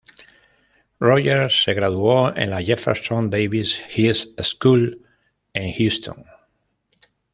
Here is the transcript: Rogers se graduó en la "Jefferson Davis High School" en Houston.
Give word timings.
Rogers 0.99 1.63
se 1.63 1.75
graduó 1.75 2.35
en 2.35 2.49
la 2.49 2.59
"Jefferson 2.59 3.29
Davis 3.29 3.79
High 3.91 4.15
School" 4.41 4.99
en 5.53 5.71
Houston. 5.77 6.25